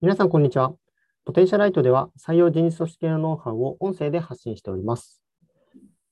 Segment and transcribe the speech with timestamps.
[0.00, 0.74] 皆さん、こんにちは。
[1.24, 5.22] ポテンシャライトでは採用人事組織のノウハウを音声で発信しております。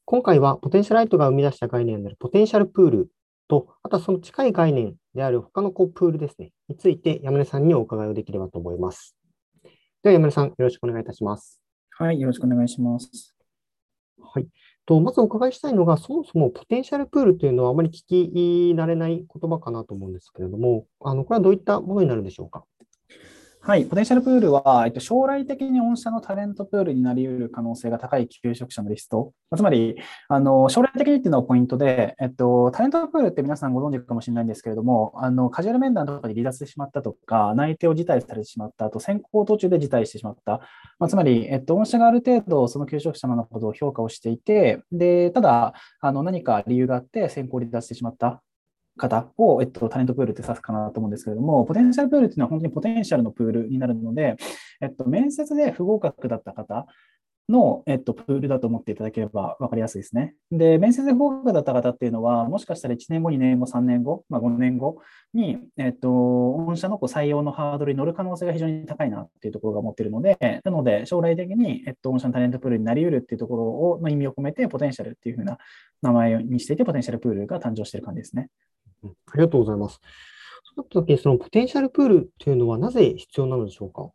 [0.06, 3.10] 今回はポテンシャライトが生み出した概念であるポテンシャルプール
[3.48, 9.14] と、あとはその近い概念である他のこうプールですね、について山根さんにお伺いをできればと思います。
[10.03, 11.61] では山根さん、よろしくお願いいたします。
[11.91, 13.35] はい、よろしくお願いします。
[14.23, 14.46] はい。
[14.87, 22.64] とまずお伺いしたいのが、そもそもポテンシャルプールというのはあまり聞き慣れない言葉かなと思うんですけれども、あのこれはどういったものになるんでしょうか？
[23.64, 29.32] はい、ポテンシャルプールは、えっと、将来的に御社のタレントプールになり得る可能性が高い求職者のリスト。
[29.57, 29.94] つまり、
[30.29, 40.58] あの将来的にっていうのがポイントで、えっと、タレントプールって皆さんご存知かもしれないんですけれども、あのカジュアル面談とかで離脱してしまったとか、内定を辞退されてしまった、あと選考途中で辞退してしまった。
[40.98, 48.42] まあ、つまり、えっと、御社がある程度、その求職者のことを評価をしていて、でただあの、何か理由があって選考離脱してしまった。
[48.98, 54.37] 方を、えっと、タレントプールって指すかなと思うんですけれども、ポテンシャルプールっていうのは本当にポテンシャルのプールになるので、
[54.81, 56.87] えっと、面接で不合格だった方
[57.49, 60.34] の、えっと、プールだと思っていただければ分かりやすいですね。
[60.51, 64.99] で、面接で不合格だった方っていうのは、もしかしたら1年後、2年後、3年後、まあ、5年後
[65.34, 75.59] に、えっと、御社のこう採用のハードルに乗る可能性が非常に高いなっていうところが持っているので、なので、将来的に、えっと、御社のタレントプールになり得るっていうところをの意味を込めて、ポテンシャルっていうふうな
[76.01, 78.49] 名前にしていて、ポテンシャルプールが誕生している感じですね。
[79.05, 80.00] ありがとうございます。
[80.64, 84.11] そうなったとき、そのポテンシャルプールというのはなぜ必要なのでしょうか？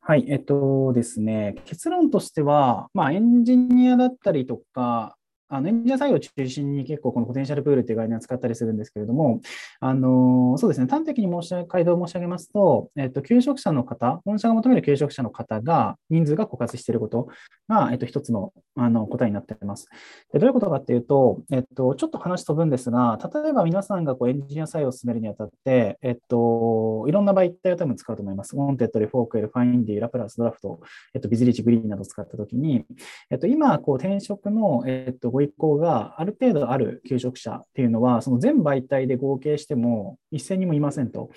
[0.00, 5.16] はい、えっとですね、結論としては、まあ、エンジニアだったりとか、
[5.48, 9.40] あのエンジニア採用を中心に結構このポテンシャルプールっていう概念を使ったりするんですけれども、
[9.80, 17.28] あのそうですね、端的に申し上げ、回答を申し上げますと、えっと、求職者の方、本社が求める求職者の方が人数が枯渇していること
[17.68, 19.88] が、えっと、一つのあの答えになっています。
[20.32, 28.56] でどういうことかっていうと、えっと、ちょっと話飛ぶんですが、例えば皆さんがこうエンジニア採用を進めるにあたって、えっと、いろんな媒体を多分使うと思います。
[28.56, 30.80] Wantedly、Forkwell、Findy、LAPRAS、ドラフト、
[31.14, 32.84] えっと、ビズリーチ、 Green などを使ったときに、
[33.30, 41.30] えっと、今、こう転職の、えっと、ご意向がある程度ある求職者っていうのは、その全媒体で合計しても一千人もいませんと。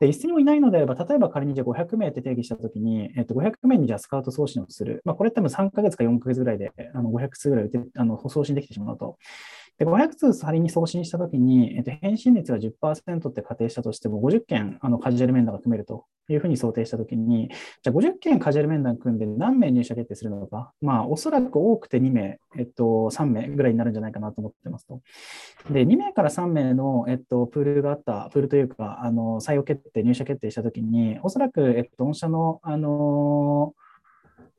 [0.00, 5.00] で、一千人もいないのであれば、例えば仮にじゃ500名って定義したときに、えっと、500名にじゃスカウト送信をする。
[5.04, 9.18] まあ、これ多分3ヶ月か4ヶ月ぐらいであの500通ぐらいあの送信できてしまうと。
[9.78, 17.48] で、500通仮に送信したときに、えっと、返信率が10%って仮定したとしても、50件あのカジュアル面談が組めるというふうに想定したときに、
[17.82, 25.00] じゃあ50件カジュアル面談組んで何名入社決定するのか、まあ、おそらく多くて2名、えっと、3名ぐらいになるんじゃないかなと思ってますと。
[25.70, 33.74] で、2名から3名の、えっと、プールがあった、プールというか、あの採用決定、入社決定したときに、おそらく、えっと、御社の、あの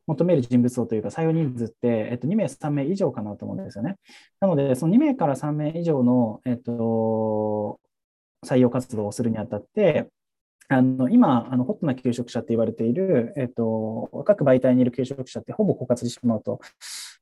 [0.08, 3.98] 求める人物像というか採用人数って、えっと、2名、3名以上かなと思うんですよね。
[4.40, 7.80] なので、その2名から3名以上の、えっと、
[8.46, 10.10] 採用活動をするにあたって、
[10.70, 16.60] あの今、あのホットな求職者って言われている、えっと、各媒体にいる求職者ってほぼ枯渇してしまうと。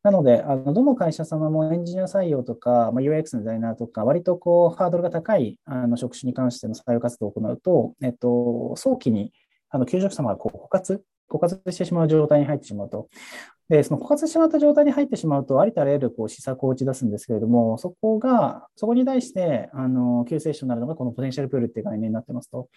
[0.04, 9.32] なので、あのどの会社様もエンジニア採用とか、まあ、UX のデザイナーとか、割とこうハードルが高いあの職種に関しての採用活動を行うと、えっと、早期に
[9.70, 13.08] あの求職様がこう枯渇枯渇してしまう状態に入ってしまうと。
[13.70, 22.68] で、その枯渇してしまった状態に入ってしまうと、ありとあらゆるこう施策を打ち出すんですけれども、そこが、そこに対して、あの、救世主になるのが、このポテンシャルプールっていう概念になってますと。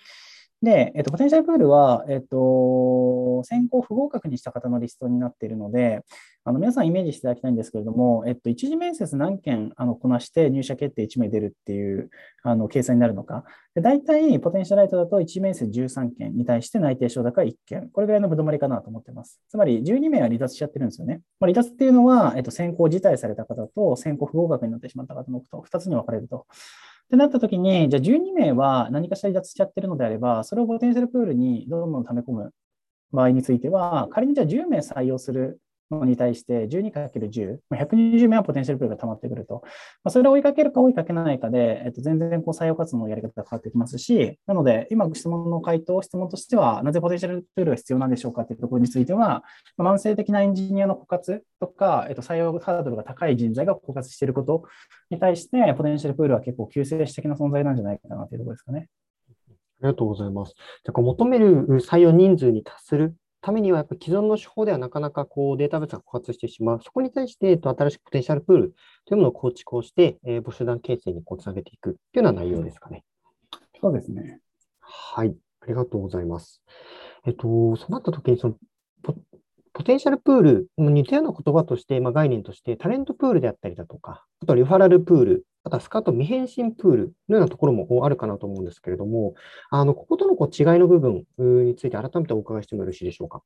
[0.65, 6.01] で、えっと、ポテンシャルプールは、えっと、選考不合格にした方のリストになっているので、
[6.47, 12.11] あの皆さんイメージしていただきたいんですけれども、えっと、一次面接何件あのこなして入社決定1名出るっていう
[12.43, 13.45] あの計算になるのか。
[13.75, 17.89] で大体、ポテンシャルライトだと1次面接13件に対して内定承諾は1件。
[17.91, 19.41] これぐらいのぶどまりかなと思ってます。
[19.49, 21.23] つまり、12名は離脱しちゃってるんですよね。
[21.41, 26.47] まあ、離脱っていうのは、えっと、選考辞退された方と選考不合格になってしまった方の2つに分かれると。
[27.07, 32.51] ってなった時に、じゃあ12名は何かしら離脱しちゃってるのであれば、それをポテンシャルプールにどんどん溜め込む
[33.13, 35.61] 場合については、仮にじゃあ10名採用する
[35.91, 39.63] のに対して 12×10、120名はポテンシャルプールが溜まってくると。
[40.03, 49.45] まあ、それを追いかけるか追いかけないかで、えっと、全然こう採用活動のやり方が変わってきますし、なので、今、質問の回答、質問としては、なぜポテンシャルプールが必要なんでしょうかというところについては、
[49.77, 54.65] まあ、慢性的なエンジニアの枯渇とか、えっと、採用ハードルが高い人材が枯渇していること
[55.11, 58.89] に対して、ポテンシャルプールは結構救世主的な存在なんじゃないかなというところですかね。
[59.83, 60.55] ありがとうございます。
[60.85, 66.81] じゃあ求める採用人数に達するためには、やっぱり既存の手法ではなかなかこうデータベースが枯渇してしまう。
[66.83, 68.75] そこに対して、えっと、新しくポテンシャルプール
[69.05, 73.05] というものを構築をして、えー、募集団形成にこうつなげていくというような内容ですかね。
[73.83, 74.41] そうですね。
[74.81, 75.37] はい。
[75.61, 76.63] ありがとうございます。
[77.27, 78.55] えっと、そうなったときにその
[79.03, 79.15] ポ、
[79.75, 89.35] ポテンシャルプール、似たような言葉として、まあ、概念として、タレントプールであったりだとか、あとはリファラルプールあとはスカート未変身プールのようなところもあるかなと思うんですけれども、
[89.71, 93.43] あのこことのこう違いの部分について改めてお伺いしてもよろしいでしょうか？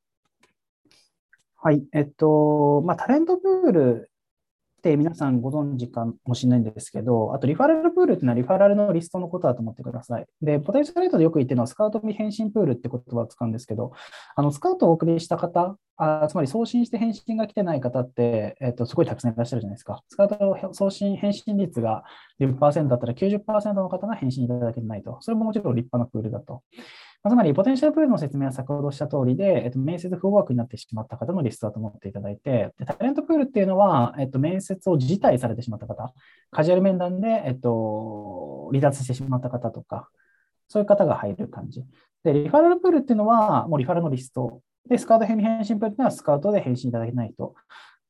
[1.55, 4.11] はい、えっと、まあ、タレントプール
[4.79, 10.25] って皆さんご存知かもしれないんですけど、あとリファラルプールっていうのはリファラルのリストのことだと思ってください。
[10.41, 13.91] で、ポテンシャルレートでよく言ってるのはスカウト未返信プールって言葉を使うんですけど、
[14.35, 20.01] あのスカウトをお送りした方、あつまり送信して返信が来てない方って、えっと、すごいたくさんいらっしゃるじゃないですか。
[20.07, 22.05] スカウト送信返信率が
[22.39, 25.17] 10%だったら90%の方が返信いただけないと。
[25.19, 26.63] それももちろん立派なプールだと。
[27.27, 36.13] つまり、ポテンシャルプールの説明は先ほどした通りで、えっと、面接不合格になってしまった方のリストだと思っていただいて、でタレントプールっていうのは、えっと、面接を辞退されてしまった方、
[36.49, 40.09] カジュアル面談で、えっと、離脱してしまった方とか、
[40.69, 41.83] そういう方が入る感じ。
[42.23, 44.61] で、リファラルプールっていうのは、もうリファラルのリスト。
[44.87, 47.53] で、スカウト編返信プールっていうのは、スカウトで返信いただけないと。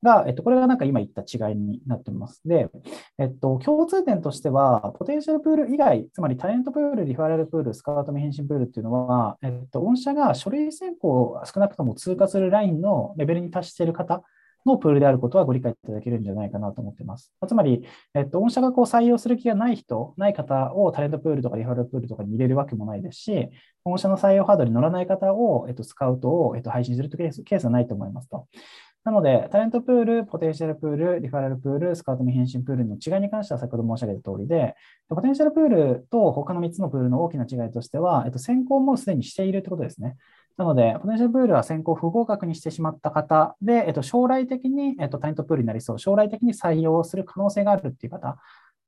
[0.04, 2.42] が、えっと、これがなんか今言った違いになってます。
[2.46, 2.70] で、
[3.18, 14.24] えっと、共通点としては、ポテンシャルプール以外、つまりタレントプール、リファラルプール、スカウト未返信プールっていうのは、えっと、御社が書類選考を少なくとも通過するラインのレベルに達している方
[14.66, 17.32] のプールであることはご理解いただけるんじゃないかなと思っています。
[17.48, 23.50] つまり、えっと、御社がこう採用する気がない人、ない方をタレントプールとかリファラルプールとかに入れるわけもないですし、
[23.86, 28.48] 御社の採用ハードに乗らない方を、えっと、スカウトを、えっと、配信するケースケースはないと思いますと。
[29.06, 34.76] なので、タレントプール、ポテンシャルプール、リファラルプール、スカウト未返信プールの違いに関しては先ほど申し上げた通りで、
[35.08, 40.18] ポテンシャルプールと他の3つのプールの大きな違いとしては、えっと、選考もすでにしているということですね。
[40.58, 48.38] なので、ポテンシャルプールは選考不合格にしてしまった方で、えっと、将来的に、えっと、タレントプールになりそう、将来的に採用する可能性があるっていう方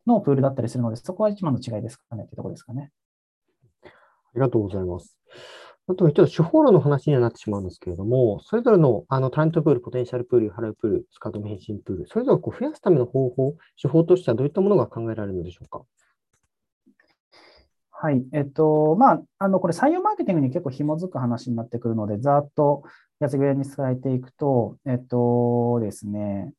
[0.06, 2.92] のプールだったりするので、そこは一番の違いですかねというところですかね。
[3.84, 3.88] あ
[4.36, 5.18] りがとうございます。
[5.92, 15.82] あと、ちょっと手法論の話にはなってしまうんですけれども、それぞれのあのタレントプール、ポテンシャルプール、ハラルプール、スカート変身プール、それぞれこう増やすための方法、手法としてはどういったものが考えられるのでしょうか？
[17.92, 18.24] はい。
[18.32, 22.84] えっと、まあ、あの、これ採用マーケティングに結構紐づく話になってくるので、ざっと
[23.20, 26.54] やつぐらに伝えていくと、えっとですね、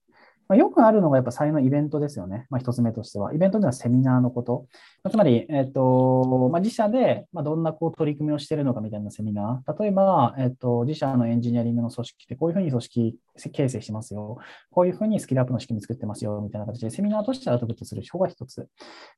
[0.48, 2.46] まあ、よくあるのがやっぱ採用のイベントですよね。
[2.50, 3.34] まあ、一つ目としては。
[3.34, 4.66] イベントではセミナーのこと。
[5.02, 9.82] ま、つまり、えっ、と、まあ、自社で、まどんなこう取り組みをしているのかみたいなセミナー。
[9.82, 14.38] 例えば、えっ、と、自社のエンジニアリングの組織ってこういうふうに組織形成しますよ。
[14.70, 16.40] こういうふうにスキルアップの仕組み作ってますよ。
[16.42, 18.68] みたいな形でセミナーとしてアウトプットする手法が一つ。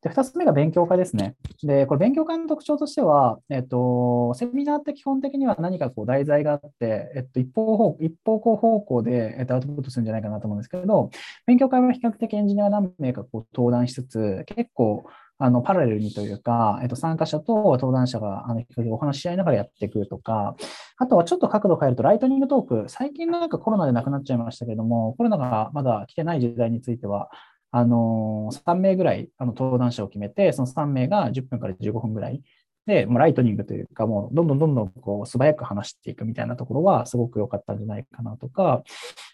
[0.02, 1.34] で、二つ目が勉強会ですね。
[1.62, 11.10] で、これ勉強会の特徴としては、えっ、と、セミナーって基本的には何かこう題材があって、えっと、一方方一方向方向で、えっと、アウトプットするんじゃないかなと思うんですけれど、
[11.46, 15.04] 勉強会は比較的エンジニア何名かこう登壇しつつ、結構、
[15.38, 20.56] あのパラレルにというか、えっと、参加者と登壇者があのお話し合いながらやっていくとか、
[20.96, 27.30] あとはちょっと角度変えると、ライトニングトーク、最近なんかコロナでなくなっちゃいましたけれども、コロナがまだ来てない時代については、
[27.72, 32.40] あの3名ぐらいあの登壇者を決めて、その3名が10分から15分ぐらい
[32.86, 38.82] で、もうライトニングというか、もうどんどんどんどんこう素早く話していくみたいなところはすごく良かったんじゃないかなとか、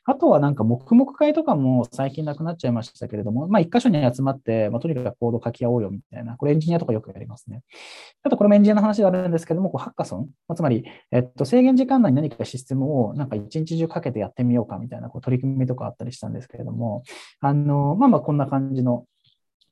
[0.04, 7.62] あとはなんか黙々会とかも最近なくなっちゃいましたけれども、まあ一箇所に集まって、まあ、とにかくコード書き合おうよみたいな、これエンジニアとかよくやりますね。
[8.22, 17.02] あとこれもエンジニアの話があるんですけども、こうハッカソン、まあ、つまり、えっと、制限時間内に何かシステムをなんか一日中かけてやってみようかみたいなこう取り組みとかあったりしたんですけれども、
[17.40, 19.04] あの、まあまあこんな感じの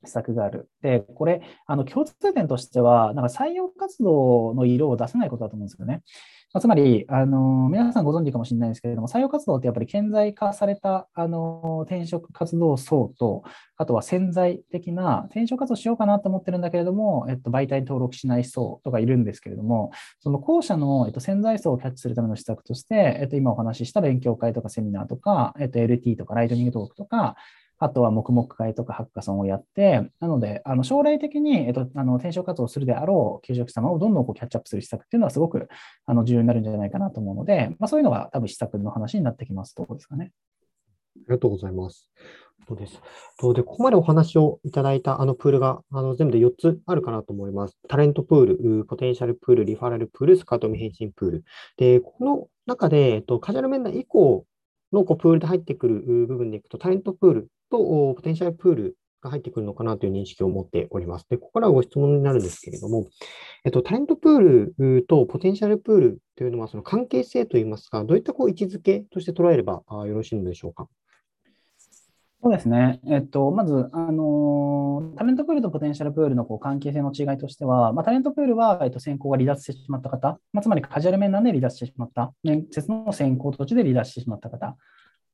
[0.05, 0.69] 施策がある。
[0.83, 6.03] で、これ、あの共通点としては、なんか採用活動の色を出せないことだと思うんですよね。
[6.55, 13.43] ま、つまり、あの皆さんご存知かもしれないですけれども、採用活動ってやっぱり顕在化されたあの転職活動層と、
[13.77, 27.37] あとは潜在的な転職活動しようかなと思ってるんだけれども、えっと、媒体に登録しない層とかいるんですけれども、その後者の、えっと、潜在層をキャッチするための施策として、えっと、今お話しした勉強会とかセミナーとか、えっと、LT とかライトニングトークとか、
[27.79, 35.69] あとは黙々会とかハッカソンをやって、なので、あの将来的に、えっと、あの転職活動をするであろう求職様をどんどんこうキャッチアップする施策っていうのはすごく
[36.07, 40.33] あの重要になるんじゃないかなと思うので、まあ、そういうのが多分施策の話になってきますところですかね。
[41.17, 42.09] ありがとうございます。
[42.67, 43.01] そうです。
[43.55, 47.79] で、ここまでお話をいただいたあのプールがあの全部で4つあるかなと思います。
[47.89, 51.45] タレントプール、ポテンシャルプール、リファラルプール、スカート未返信プール。
[51.77, 54.45] で、この中で、えっと、カジュアル面談以降
[54.93, 61.27] のこうプールで入ってくる部分でいくと、タレントプールとポテンシャルプールが入ってくるのかなという認識を持っております。
[61.29, 63.07] で、ここからはご質問になるんですけれども、
[63.65, 70.87] えっと、タレントプールとポテンシャルプールというのは、その関係性といいますか、どういったこう位置づけとして捉えればよろしいのでしょうか？
[72.41, 73.01] そうですね。
[73.09, 84.77] えっと、まず、あのタレントプールとポテンシャルプールのこう関係性の違いとしては、まあ、タレントプールは、えっと、選考が離脱してしまった方、まあ、つまりカジュアル面談で離脱してしまった、面接の選考途中で離脱してしまった方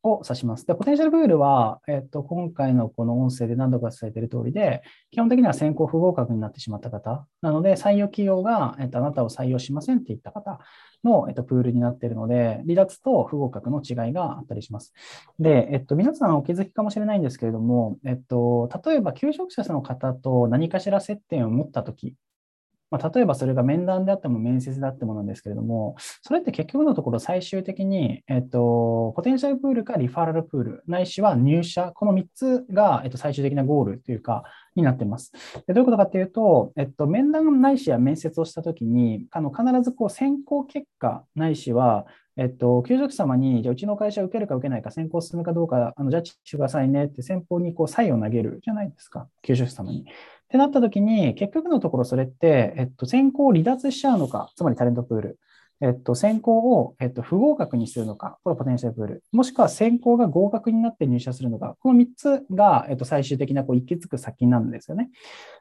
[0.04, 0.66] を指します。
[0.66, 10.60] で、ポテンシャルプールは、えっと、今回のこの音声で何度か伝えている通りで、基本的には先行不合格になってしまった方、なので、採用企業が、えっと、あなたを採用しませんって言った方
[11.02, 14.92] の、えっと、プールになっているので、離脱と不合格の違いがあったりします。
[15.38, 22.14] で、えっと、皆さんお気づきかもしれないんですけれども、えっと、例えば、求職者の方と何かしら接点を持ったとき、
[22.94, 34.44] まあ、例えばそれが面談であっても面接であってもなんですけれども、それって結局のところ最終的に、えっと、ポテンシャルプールかリファラルプール、ないしは入社、この3つが、えっと、最終的なゴールというか、
[34.76, 35.32] になってます。
[35.66, 50.00] でどういうことかっていうと、えっと、面談ないしは面接をしたときに、あの必ずこう選考結果ないしは、えっと、求職様に、じゃあうちの会社を受けるか受けないか、先行進むかどうか、あのジャッジしてくださいねって先方にこう、サイを投げるじゃないですか、求職様に。
[50.00, 50.04] っ
[50.48, 55.38] てなった時に、結局のところそれって、えっと、先行を離脱しちゃうのか、つまりタレントプール。
[55.84, 59.22] えっと、選考を、えっと、不合格にするのか、これポテンシャルプール。
[59.32, 65.10] もしくは選考が合格になって入社するのか、この3つが、えっと、最終的なこう行き着く先なんですよね。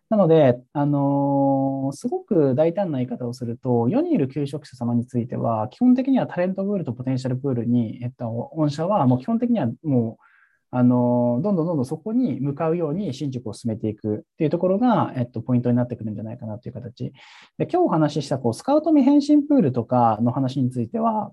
[0.10, 10.33] なので、あのー、すごく大胆な言い方をすると、世にいる求職者様については、基本的にはタレントプールとポテンシャルプールに、えっと、御社はもう基本的にはもう、
[10.76, 17.14] あのどんどんどんどんそこに向かうように進捗を進めていくっていうところが、えっと、ポイントになってくるんじゃないかなという形。
[17.60, 21.32] で今日お話ししたこうスカウト未返信プールとかの話については、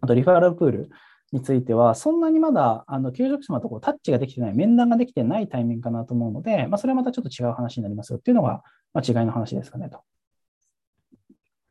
[0.00, 0.90] あとリファラルプール
[1.30, 9.98] については、そんなにまだあの求職者のところタッチができてない、面談ができてないタイミングかなと思うので、まあ、それはまたちょっと違う話になりますよっていうのが、まあ、違いの話ですかねと。
[9.98, 10.02] あ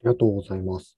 [0.04, 0.98] りがとうございます。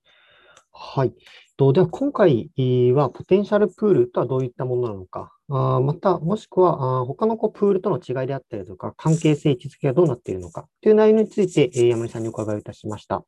[0.72, 1.14] はい。
[1.58, 2.52] では、今回
[2.94, 13.26] はポテンシャルプールとはどういったものなのか、あまた、もしくはあ他のこうプールとの違いであったりとか、関係性、位置づけがどうなっているのかという内容について、え山根さんにお伺いいたしました。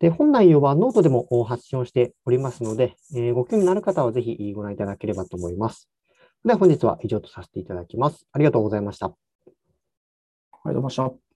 [0.00, 5.88] で本内容はノートでも発信をしておりますので、えご興味のある方はぜひご覧いただければと思います。
[6.44, 8.26] では本日は以上とさせていただきます。
[8.32, 9.06] ありがとうございました。
[9.06, 9.14] あり
[10.66, 11.31] がとうございました。